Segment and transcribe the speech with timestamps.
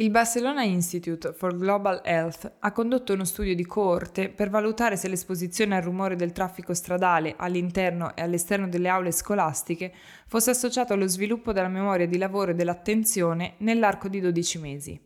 [0.00, 5.08] Il Barcelona Institute for Global Health ha condotto uno studio di coorte per valutare se
[5.08, 9.92] l'esposizione al rumore del traffico stradale all'interno e all'esterno delle aule scolastiche
[10.28, 15.00] fosse associato allo sviluppo della memoria di lavoro e dell'attenzione nell'arco di 12 mesi.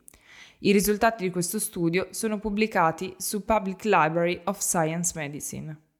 [0.59, 5.92] I risultati di questo studio sono pubblicati su Public Library of Science Medicine.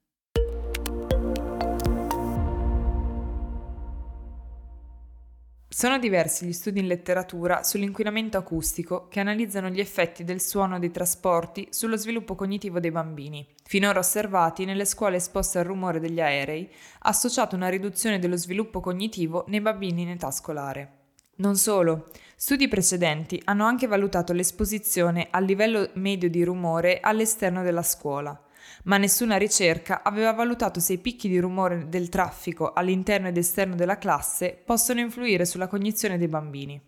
[5.75, 10.91] Sono diversi gli studi in letteratura sull'inquinamento acustico che analizzano gli effetti del suono dei
[10.91, 16.69] trasporti sullo sviluppo cognitivo dei bambini, finora osservati nelle scuole esposte al rumore degli aerei,
[16.99, 20.91] associato a una riduzione dello sviluppo cognitivo nei bambini in età scolare.
[21.37, 27.81] Non solo, studi precedenti hanno anche valutato l'esposizione al livello medio di rumore all'esterno della
[27.81, 28.39] scuola
[28.83, 33.75] ma nessuna ricerca aveva valutato se i picchi di rumore del traffico all'interno ed esterno
[33.75, 36.81] della classe possono influire sulla cognizione dei bambini.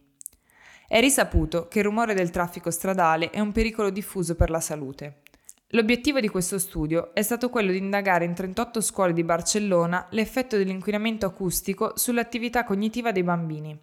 [0.87, 5.21] È risaputo che il rumore del traffico stradale è un pericolo diffuso per la salute.
[5.69, 10.57] L'obiettivo di questo studio è stato quello di indagare in 38 scuole di Barcellona l'effetto
[10.57, 13.77] dell'inquinamento acustico sull'attività cognitiva dei bambini,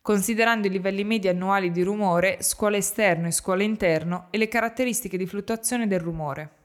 [0.00, 5.18] considerando i livelli medi annuali di rumore, scuola esterno e scuola interno e le caratteristiche
[5.18, 6.55] di fluttuazione del rumore.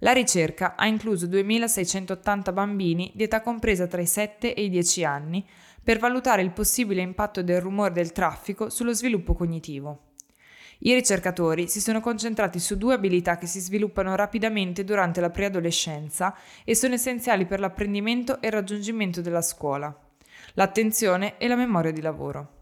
[0.00, 5.04] La ricerca ha incluso 2.680 bambini di età compresa tra i 7 e i 10
[5.04, 5.46] anni
[5.82, 10.00] per valutare il possibile impatto del rumore del traffico sullo sviluppo cognitivo.
[10.80, 16.36] I ricercatori si sono concentrati su due abilità che si sviluppano rapidamente durante la preadolescenza
[16.64, 19.96] e sono essenziali per l'apprendimento e il raggiungimento della scuola,
[20.54, 22.55] l'attenzione e la memoria di lavoro.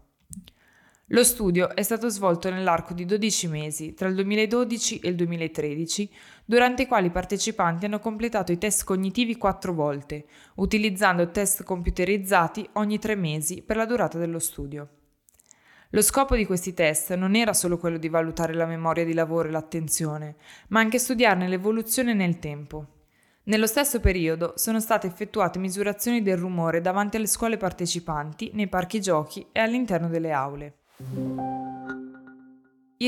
[1.09, 6.09] Lo studio è stato svolto nell'arco di 12 mesi, tra il 2012 e il 2013,
[6.43, 12.67] durante i quali i partecipanti hanno completato i test cognitivi quattro volte, utilizzando test computerizzati
[12.73, 14.89] ogni tre mesi per la durata dello studio.
[15.91, 19.47] Lo scopo di questi test non era solo quello di valutare la memoria di lavoro
[19.47, 20.37] e l'attenzione,
[20.69, 22.87] ma anche studiarne l'evoluzione nel tempo.
[23.43, 28.99] Nello stesso periodo sono state effettuate misurazioni del rumore davanti alle scuole partecipanti, nei parchi
[28.99, 30.77] giochi e all'interno delle aule.
[30.97, 31.03] I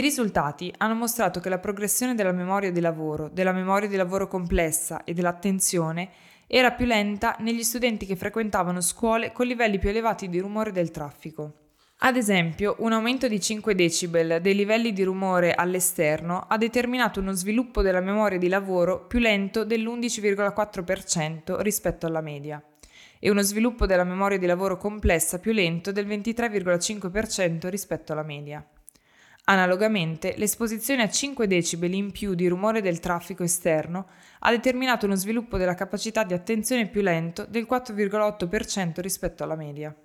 [0.01, 5.05] risultati hanno mostrato che la progressione della memoria di lavoro, della memoria di lavoro complessa
[5.05, 6.09] e dell'attenzione
[6.47, 10.91] era più lenta negli studenti che frequentavano scuole con livelli più elevati di rumore del
[10.91, 11.53] traffico.
[11.99, 17.31] Ad esempio, un aumento di 5 decibel dei livelli di rumore all'esterno ha determinato uno
[17.31, 22.61] sviluppo della memoria di lavoro più lento dell'11,4% rispetto alla media
[23.19, 28.65] e uno sviluppo della memoria di lavoro complessa più lento del 23,5% rispetto alla media.
[29.49, 34.07] Analogamente, l'esposizione a 5 decibel in più di rumore del traffico esterno
[34.39, 39.95] ha determinato uno sviluppo della capacità di attenzione più lento del 4,8% rispetto alla media.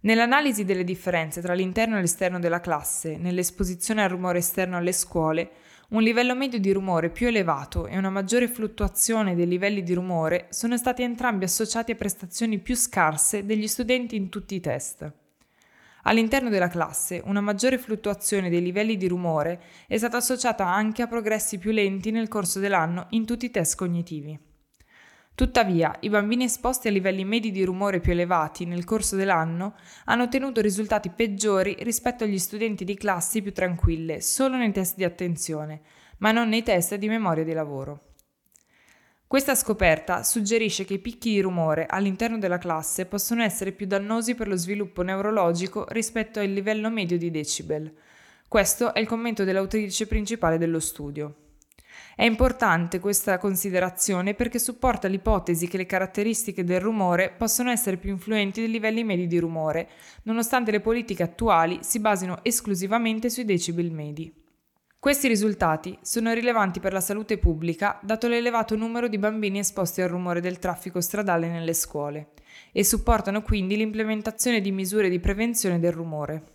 [0.00, 5.50] Nell'analisi delle differenze tra l'interno e l'esterno della classe, nell'esposizione al rumore esterno alle scuole,
[5.90, 10.46] un livello medio di rumore più elevato e una maggiore fluttuazione dei livelli di rumore
[10.50, 15.12] sono stati entrambi associati a prestazioni più scarse degli studenti in tutti i test.
[16.04, 21.06] All'interno della classe, una maggiore fluttuazione dei livelli di rumore è stata associata anche a
[21.06, 24.52] progressi più lenti nel corso dell'anno in tutti i test cognitivi.
[25.36, 29.74] Tuttavia, i bambini esposti a livelli medi di rumore più elevati nel corso dell'anno
[30.04, 35.02] hanno ottenuto risultati peggiori rispetto agli studenti di classi più tranquille solo nei test di
[35.02, 35.80] attenzione,
[36.18, 38.12] ma non nei test di memoria di lavoro.
[39.26, 44.36] Questa scoperta suggerisce che i picchi di rumore all'interno della classe possono essere più dannosi
[44.36, 47.92] per lo sviluppo neurologico rispetto al livello medio di decibel.
[48.46, 51.43] Questo è il commento dell'autrice principale dello studio.
[52.16, 58.10] È importante questa considerazione perché supporta l'ipotesi che le caratteristiche del rumore possono essere più
[58.10, 59.88] influenti dei livelli medi di rumore,
[60.22, 64.42] nonostante le politiche attuali si basino esclusivamente sui decibel medi.
[65.04, 70.08] Questi risultati sono rilevanti per la salute pubblica dato l'elevato numero di bambini esposti al
[70.08, 72.30] rumore del traffico stradale nelle scuole
[72.72, 76.53] e supportano quindi l'implementazione di misure di prevenzione del rumore.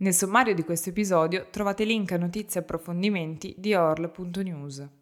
[0.00, 4.99] Nel sommario di questo episodio trovate link a notizie e approfondimenti di orl.news.